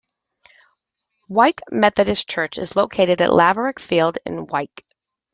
[1.27, 4.83] Wyke Methodist Church is located at Laverack Field in Wyke.